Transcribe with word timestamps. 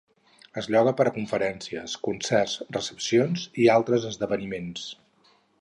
Es 0.61 0.69
lloga 0.75 0.93
per 1.01 1.05
a 1.09 1.11
conferències, 1.17 1.95
concerts, 2.09 2.57
recepcions 2.81 3.47
i 3.65 3.71
altres 3.79 4.09
esdeveniments. 4.15 4.93